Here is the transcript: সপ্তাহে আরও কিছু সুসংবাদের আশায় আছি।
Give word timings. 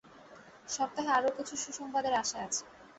সপ্তাহে 0.69 1.09
আরও 1.17 1.29
কিছু 1.37 1.53
সুসংবাদের 1.63 2.13
আশায় 2.21 2.45
আছি। 2.47 2.63